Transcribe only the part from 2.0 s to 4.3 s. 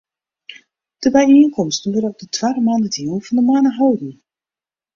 op de twadde moandeitejûn fan de moanne holden.